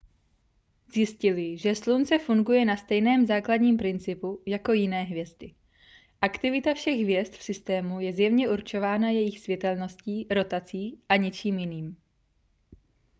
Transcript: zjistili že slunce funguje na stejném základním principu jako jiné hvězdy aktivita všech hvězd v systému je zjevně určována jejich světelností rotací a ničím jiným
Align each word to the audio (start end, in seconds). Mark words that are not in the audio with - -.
zjistili 0.93 1.57
že 1.57 1.75
slunce 1.75 2.19
funguje 2.19 2.65
na 2.65 2.77
stejném 2.77 3.25
základním 3.25 3.77
principu 3.77 4.41
jako 4.45 4.73
jiné 4.73 5.03
hvězdy 5.03 5.55
aktivita 6.21 6.73
všech 6.73 6.99
hvězd 7.01 7.33
v 7.33 7.43
systému 7.43 7.99
je 7.99 8.13
zjevně 8.13 8.49
určována 8.49 9.09
jejich 9.09 9.39
světelností 9.39 10.27
rotací 10.31 11.01
a 11.09 11.15
ničím 11.15 11.59
jiným 11.59 11.97